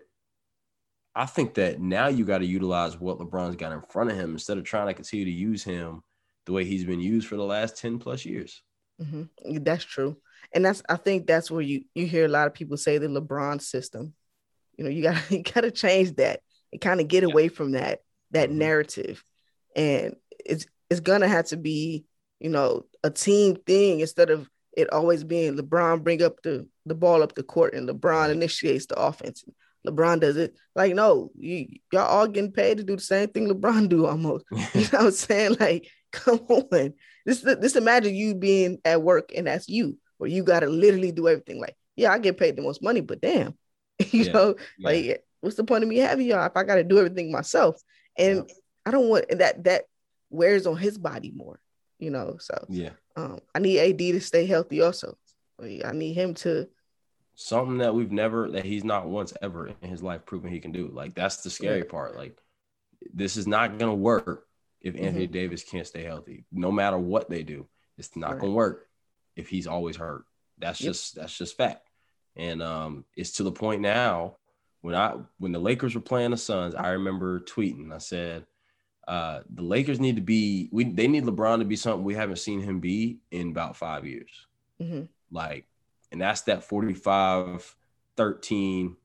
[1.18, 4.34] I think that now you got to utilize what LeBron's got in front of him
[4.34, 6.04] instead of trying to continue to use him
[6.46, 8.62] the way he's been used for the last 10 plus years.
[9.02, 9.64] Mm-hmm.
[9.64, 10.16] That's true.
[10.54, 13.08] And that's I think that's where you you hear a lot of people say the
[13.08, 14.14] LeBron system.
[14.76, 16.40] You know, you got you got to change that
[16.72, 17.30] and kind of get yeah.
[17.30, 17.98] away from that
[18.30, 18.58] that mm-hmm.
[18.58, 19.24] narrative.
[19.74, 20.14] And
[20.46, 22.04] it's it's going to have to be,
[22.38, 26.94] you know, a team thing instead of it always being LeBron bring up the the
[26.94, 29.44] ball up the court and LeBron initiates the offense.
[29.86, 30.54] LeBron does it.
[30.74, 34.44] Like, no, you y'all all getting paid to do the same thing LeBron do almost.
[34.50, 35.56] you know what I'm saying?
[35.58, 36.94] Like, come on.
[37.24, 41.28] This this imagine you being at work and that's you, where you gotta literally do
[41.28, 41.60] everything.
[41.60, 43.54] Like, yeah, I get paid the most money, but damn,
[43.98, 44.88] you yeah, know, yeah.
[44.88, 47.80] like what's the point of me having y'all if I gotta do everything myself?
[48.16, 48.54] And yeah.
[48.86, 49.84] I don't want that that
[50.30, 51.60] wears on his body more,
[51.98, 52.36] you know.
[52.40, 55.16] So yeah, um, I need AD to stay healthy also.
[55.60, 56.68] I need him to
[57.40, 60.72] something that we've never that he's not once ever in his life proven he can
[60.72, 60.90] do.
[60.92, 62.16] Like that's the scary part.
[62.16, 62.36] Like
[63.14, 64.46] this is not gonna work
[64.80, 65.32] if Anthony mm-hmm.
[65.32, 66.46] Davis can't stay healthy.
[66.50, 68.40] No matter what they do, it's not right.
[68.40, 68.88] gonna work
[69.36, 70.24] if he's always hurt.
[70.58, 70.90] That's yep.
[70.90, 71.88] just that's just fact.
[72.34, 74.38] And um, it's to the point now
[74.80, 77.92] when I when the Lakers were playing the Suns, I remember tweeting.
[77.92, 78.46] I said,
[79.06, 82.40] uh, the Lakers need to be we they need LeBron to be something we haven't
[82.40, 84.46] seen him be in about five years.
[84.82, 85.02] Mm-hmm.
[85.30, 85.66] Like,
[86.12, 87.76] and that's that 45,
[88.16, 88.96] 13,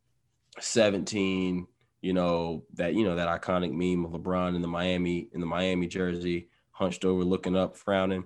[0.59, 1.67] 17,
[2.01, 5.45] you know, that you know, that iconic meme of LeBron in the Miami, in the
[5.45, 8.23] Miami jersey, hunched over, looking up, frowning.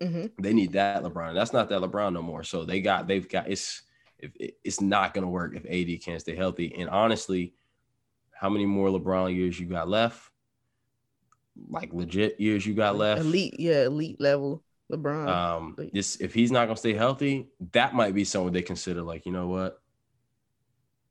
[0.00, 0.42] Mm-hmm.
[0.42, 1.34] They need that LeBron.
[1.34, 2.42] That's not that LeBron no more.
[2.42, 3.82] So they got they've got it's
[4.18, 6.74] if it's not gonna work if AD can't stay healthy.
[6.76, 7.54] And honestly,
[8.32, 10.30] how many more LeBron years you got left?
[11.68, 13.20] Like legit years you got left?
[13.20, 15.28] Elite, yeah, elite level LeBron.
[15.28, 19.02] Um, this if he's not gonna stay healthy, that might be someone they consider.
[19.02, 19.80] Like, you know what?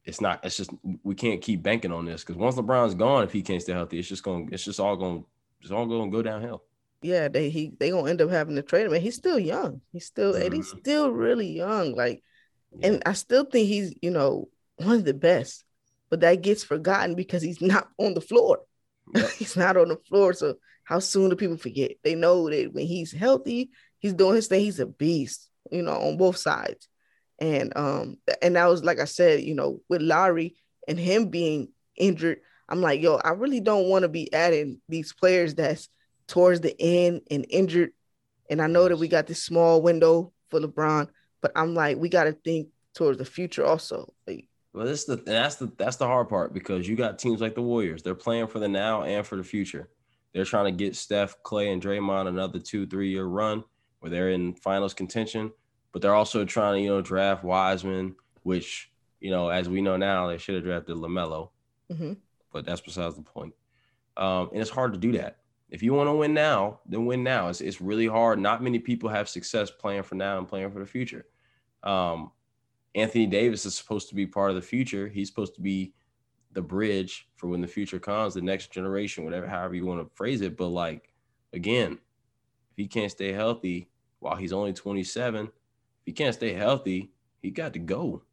[0.05, 0.43] It's not.
[0.43, 0.71] It's just
[1.03, 3.99] we can't keep banking on this because once LeBron's gone, if he can't stay healthy,
[3.99, 4.47] it's just going.
[4.47, 5.25] to It's just all going.
[5.61, 6.63] It's all going to go downhill
[7.01, 8.93] yeah, they he they gonna end up having to trade him.
[8.93, 9.81] And he's still young.
[9.91, 10.43] He's still mm-hmm.
[10.43, 10.79] and he's mm-hmm.
[10.79, 11.95] still really young.
[11.95, 12.23] Like,
[12.77, 12.87] yeah.
[12.87, 15.63] and I still think he's you know one of the best.
[16.09, 18.61] But that gets forgotten because he's not on the floor.
[19.15, 19.29] Yep.
[19.37, 20.33] he's not on the floor.
[20.33, 21.91] So how soon do people forget?
[22.03, 24.61] They know that when he's healthy, he's doing his thing.
[24.61, 25.49] He's a beast.
[25.71, 26.87] You know, on both sides.
[27.39, 30.55] And um, and that was like I said, you know, with Lowry
[30.87, 35.13] and him being injured, I'm like, yo, I really don't want to be adding these
[35.13, 35.89] players that's
[36.27, 37.91] towards the end and injured.
[38.49, 41.07] And I know that we got this small window for LeBron,
[41.41, 44.13] but I'm like, we got to think towards the future also.
[44.27, 47.55] Like, well, this the that's the that's the hard part because you got teams like
[47.55, 48.03] the Warriors.
[48.03, 49.89] They're playing for the now and for the future.
[50.33, 53.63] They're trying to get Steph, Klay, and Draymond another two, three year run
[53.99, 55.51] where they're in finals contention.
[55.91, 59.97] But they're also trying to, you know, draft Wiseman, which, you know, as we know
[59.97, 61.49] now, they should have drafted LaMelo.
[61.91, 62.13] Mm-hmm.
[62.53, 63.55] But that's besides the point.
[64.17, 65.37] Um, and it's hard to do that.
[65.69, 67.47] If you want to win now, then win now.
[67.47, 68.37] It's, it's really hard.
[68.39, 71.25] Not many people have success playing for now and playing for the future.
[71.83, 72.31] Um,
[72.95, 75.07] Anthony Davis is supposed to be part of the future.
[75.07, 75.93] He's supposed to be
[76.51, 80.15] the bridge for when the future comes, the next generation, whatever, however you want to
[80.15, 80.57] phrase it.
[80.57, 81.11] But like,
[81.53, 81.93] again,
[82.71, 85.51] if he can't stay healthy while he's only 27, if
[86.05, 88.23] he can't stay healthy, he got to go.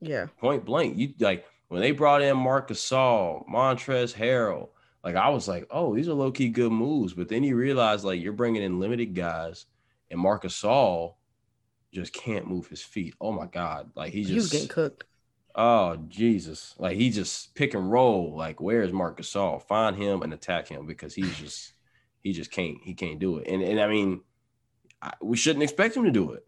[0.00, 0.26] Yeah.
[0.38, 0.96] Point blank.
[0.96, 4.68] You like when they brought in Marcus Gasol, Montrezl Harrell,
[5.02, 7.14] like I was like, oh, these are low key good moves.
[7.14, 9.66] But then you realize like you're bringing in limited guys,
[10.10, 11.14] and Marcus Gasol
[11.96, 13.14] just can't move his feet.
[13.20, 15.04] Oh my god, like he just he was getting cooked.
[15.54, 18.36] Oh Jesus, like he just pick and roll.
[18.36, 19.62] Like where is Marc Gasol?
[19.62, 21.72] Find him and attack him because he's just
[22.22, 23.48] he just can't he can't do it.
[23.48, 24.20] And and I mean,
[25.00, 26.46] I, we shouldn't expect him to do it,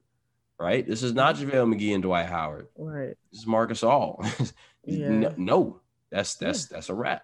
[0.61, 0.87] right?
[0.87, 1.51] This is not mm-hmm.
[1.51, 2.69] JaVale McGee and Dwight Howard.
[2.77, 3.17] Right.
[3.33, 4.23] This is Marc All.
[4.85, 5.09] yeah.
[5.09, 5.81] no, no,
[6.11, 6.77] that's that's yeah.
[6.77, 7.23] that's a wrap.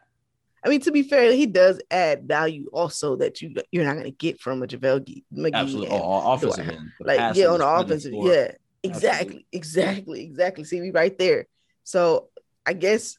[0.64, 4.04] I mean, to be fair, he does add value also that you you're not going
[4.04, 5.52] to get from a JaVale McGee.
[5.52, 9.44] Absolutely, oh, offensive end, like yeah, on the offensive, yeah, exactly, Absolutely.
[9.52, 10.64] exactly, exactly.
[10.64, 11.46] See me right there.
[11.84, 12.28] So
[12.64, 13.18] I guess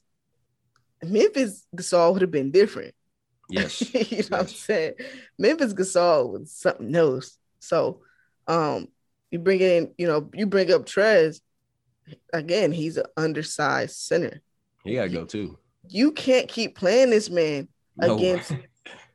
[1.03, 2.95] Memphis Gasol would have been different.
[3.47, 4.29] Yes, you know yes.
[4.31, 4.93] what I'm saying.
[5.37, 7.37] Memphis Gasol was something else.
[7.59, 8.01] So,
[8.47, 8.87] um,
[9.29, 11.41] you bring in, you know, you bring up Trez
[12.33, 12.71] again.
[12.71, 14.41] He's an undersized center.
[14.83, 17.67] He gotta go too you can't keep playing this man
[17.97, 18.15] no.
[18.15, 18.53] against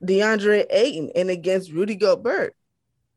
[0.04, 2.54] DeAndre Ayton and against Rudy Gobert.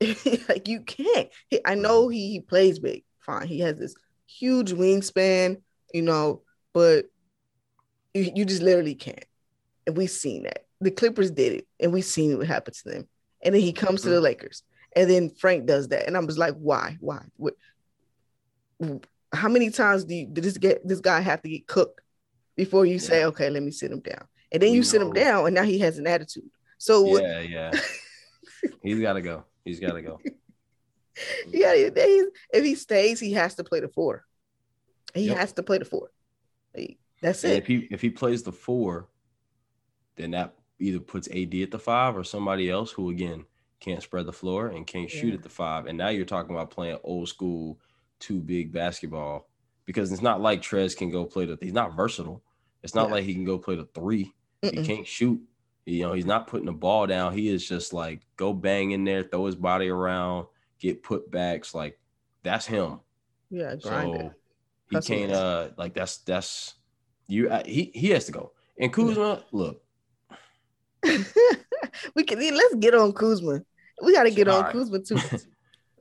[0.48, 1.28] like you can't.
[1.48, 3.46] He, I know he, he plays big, fine.
[3.46, 3.94] He has this
[4.26, 5.60] huge wingspan,
[5.92, 7.06] you know, but
[8.12, 9.24] you, you just literally can't.
[9.86, 10.64] And we've seen that.
[10.80, 13.08] The Clippers did it, and we've seen what happened to them.
[13.42, 14.08] And then he comes mm-hmm.
[14.08, 14.24] to the mm-hmm.
[14.24, 14.62] Lakers,
[14.96, 17.54] and then Frank does that, and I was like, why, why, what?
[19.32, 22.00] How many times do you, did this get this guy have to get cooked
[22.56, 23.00] before you yeah.
[23.00, 24.26] say, okay, let me sit him down.
[24.52, 26.48] And then you sit him down, and now he has an attitude.
[26.78, 27.72] So yeah, yeah,
[28.82, 29.44] he's got to go.
[29.64, 30.20] He's got to go.
[31.48, 34.24] yeah, if he stays, he has to play the four.
[35.14, 35.38] He yep.
[35.38, 36.10] has to play the four.
[37.24, 37.56] That's and it.
[37.56, 39.08] If he if he plays the four,
[40.16, 43.46] then that either puts AD at the five or somebody else who again
[43.80, 45.20] can't spread the floor and can't yeah.
[45.20, 45.86] shoot at the five.
[45.86, 47.80] And now you're talking about playing old school
[48.20, 49.48] two big basketball
[49.86, 51.56] because it's not like Trez can go play the.
[51.60, 52.42] He's not versatile.
[52.84, 53.14] It's not yeah.
[53.14, 54.32] like he can go play the 3
[54.64, 54.78] Mm-mm.
[54.78, 55.40] He can't shoot.
[55.86, 57.34] You know, he's not putting the ball down.
[57.34, 60.46] He is just like go bang in there, throw his body around,
[60.78, 61.74] get put backs.
[61.74, 61.98] Like
[62.42, 63.00] that's him.
[63.50, 64.32] Yeah, so
[64.90, 65.32] he can't.
[65.32, 66.74] Uh, like that's that's
[67.28, 67.50] you.
[67.50, 68.52] Uh, he he has to go.
[68.78, 69.82] And Kuzma, look.
[72.14, 73.60] we can let's get on Kuzma.
[74.02, 74.72] We got to get All on right.
[74.72, 75.18] Kuzma too.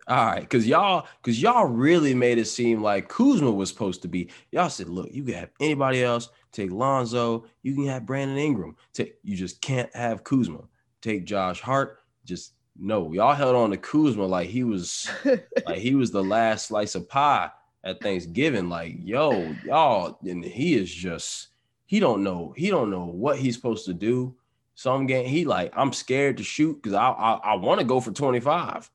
[0.07, 4.09] All right, because y'all, because y'all really made it seem like Kuzma was supposed to
[4.09, 4.29] be.
[4.51, 6.29] Y'all said, look, you can have anybody else.
[6.53, 7.45] Take Lonzo.
[7.63, 8.77] You can have Brandon Ingram.
[8.93, 10.61] Take, you just can't have Kuzma.
[11.01, 11.99] Take Josh Hart.
[12.23, 13.11] Just no.
[13.11, 17.09] Y'all held on to Kuzma like he was, like he was the last slice of
[17.09, 17.49] pie
[17.83, 18.69] at Thanksgiving.
[18.69, 21.49] Like yo, y'all, and he is just
[21.85, 24.35] he don't know he don't know what he's supposed to do.
[24.75, 27.99] Some game he like I'm scared to shoot because I I, I want to go
[27.99, 28.89] for 25,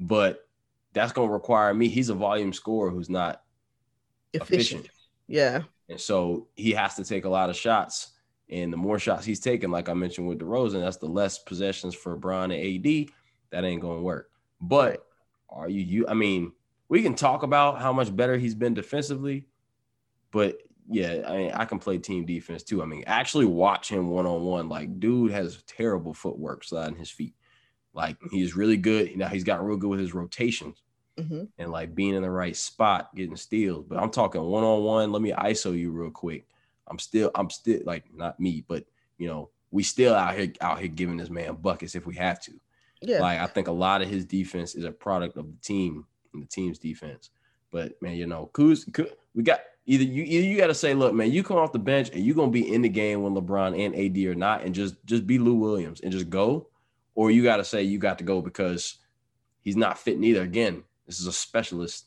[0.00, 0.46] but
[0.92, 1.88] that's gonna require me.
[1.88, 3.42] He's a volume scorer who's not
[4.32, 4.80] efficient.
[4.80, 4.88] efficient.
[5.26, 5.62] Yeah.
[5.88, 8.12] And so he has to take a lot of shots.
[8.50, 11.94] And the more shots he's taking, like I mentioned with DeRozan, that's the less possessions
[11.94, 13.06] for Bron and AD.
[13.50, 14.30] That ain't gonna work.
[14.60, 15.06] But
[15.48, 16.52] are you you I mean,
[16.88, 19.46] we can talk about how much better he's been defensively,
[20.30, 22.82] but yeah, I mean, I can play team defense too.
[22.82, 24.68] I mean, actually watch him one on one.
[24.68, 27.34] Like, dude has terrible footwork sliding his feet.
[27.94, 29.16] Like, he's really good.
[29.16, 30.82] Now he's gotten real good with his rotations
[31.18, 31.44] mm-hmm.
[31.58, 33.84] and like being in the right spot, getting steals.
[33.88, 35.12] But I'm talking one on one.
[35.12, 36.46] Let me ISO you real quick.
[36.88, 38.84] I'm still, I'm still like not me, but
[39.18, 42.40] you know, we still out here out here giving this man buckets if we have
[42.42, 42.52] to.
[43.00, 43.20] Yeah.
[43.20, 46.42] Like I think a lot of his defense is a product of the team and
[46.42, 47.30] the team's defense.
[47.70, 50.94] But man, you know, Kuz, Kuz we got either you either you got to say,
[50.94, 53.34] look, man, you come off the bench and you're gonna be in the game when
[53.34, 56.68] LeBron and AD are not, and just just be Lou Williams and just go,
[57.14, 58.98] or you got to say you got to go because
[59.60, 60.42] he's not fitting either.
[60.42, 62.06] Again, this is a specialist.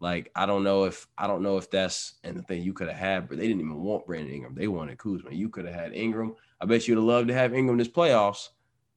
[0.00, 2.88] Like I don't know if I don't know if that's and the thing you could
[2.88, 4.54] have had, but they didn't even want Brandon Ingram.
[4.54, 5.30] They wanted Kuzma.
[5.32, 6.34] You could have had Ingram.
[6.60, 8.48] I bet you'd have loved to have Ingram in this playoffs.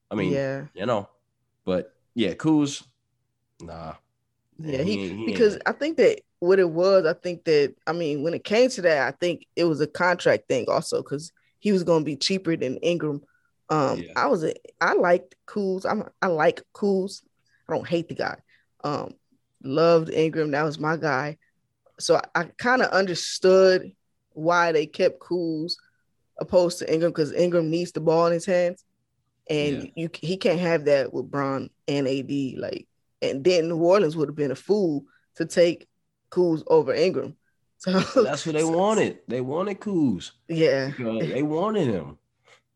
[0.10, 1.08] I mean, yeah, you know,
[1.66, 2.84] but yeah, Kuz,
[3.62, 3.94] nah.
[4.60, 8.24] Yeah, he, he because I think that what it was, I think that I mean,
[8.24, 11.72] when it came to that, I think it was a contract thing also because he
[11.72, 13.22] was going to be cheaper than Ingram.
[13.70, 14.14] Um, yeah.
[14.16, 15.86] I was a, I liked Kuz.
[15.86, 17.22] I'm I like Kuz.
[17.68, 18.38] I don't hate the guy.
[18.84, 19.14] Um,
[19.64, 20.52] loved Ingram.
[20.52, 21.38] That was my guy.
[22.00, 23.92] So I, I kind of understood
[24.34, 25.74] why they kept Kuz
[26.40, 28.84] opposed to Ingram because Ingram needs the ball in his hands,
[29.50, 29.90] and yeah.
[29.96, 32.32] you he can't have that with Bron and AD.
[32.58, 32.88] Like,
[33.22, 35.88] and then New Orleans would have been a fool to take
[36.30, 37.36] Kuz over Ingram.
[37.80, 37.92] So
[38.24, 39.20] that's what they so, wanted.
[39.28, 40.32] They wanted Kuz.
[40.48, 42.18] Yeah, they wanted him.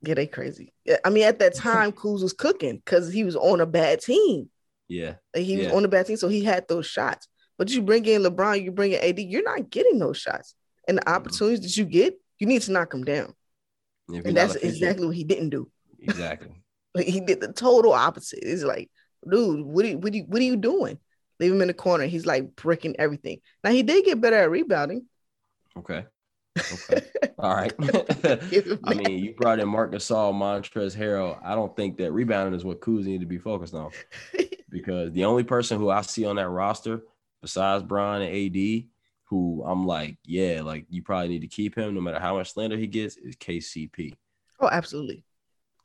[0.04, 0.74] Yeah, they crazy.
[0.86, 4.02] Yeah, I mean, at that time, Kuz was cooking because he was on a bad
[4.02, 4.50] team.
[4.92, 5.14] Yeah.
[5.34, 7.28] he was on the bad team, so he had those shots.
[7.58, 10.54] But you bring in LeBron, you bring in AD, you're not getting those shots.
[10.88, 11.64] And the opportunities mm-hmm.
[11.64, 13.34] that you get, you need to knock them down.
[14.10, 15.70] And that's exactly what he didn't do.
[16.02, 16.62] Exactly.
[16.96, 18.40] like he did the total opposite.
[18.42, 18.92] It's like,
[19.30, 21.00] dude, what are you, what are you, what are you doing?
[21.40, 22.06] Leave him in the corner.
[22.06, 23.40] He's like breaking everything.
[23.64, 25.06] Now he did get better at rebounding.
[25.78, 26.06] Okay.
[26.60, 27.06] Okay.
[27.40, 27.74] All right.
[28.84, 31.40] I mean, you brought in Marc Gasol, Montrezl Harrell.
[31.42, 33.92] I don't think that rebounding is what Kuz need to be focused on
[34.72, 37.04] because the only person who I see on that roster
[37.42, 38.84] besides Bron and AD,
[39.26, 42.54] who I'm like, yeah, like you probably need to keep him no matter how much
[42.54, 44.14] slander he gets, is KCP.
[44.60, 45.24] Oh, absolutely.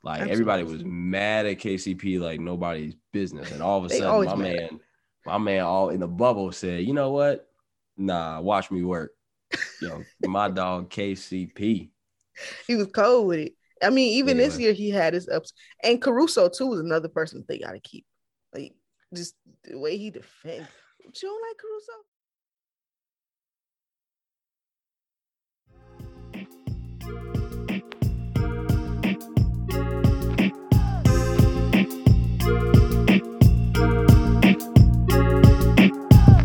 [0.03, 0.31] Like absolutely.
[0.31, 4.55] everybody was mad at KCP like nobody's business, and all of a sudden, my mad.
[4.55, 4.79] man,
[5.25, 7.49] my man, all in the bubble said, you know what?
[7.97, 9.11] Nah, watch me work.
[9.81, 11.89] Yo, my dog KCP.
[12.67, 13.53] He was cold with it.
[13.81, 17.43] I mean, even this year he had his ups, and Caruso too was another person
[17.47, 18.05] they got to keep.
[19.13, 20.67] Just the way he defends.
[21.03, 21.93] You don't like Caruso?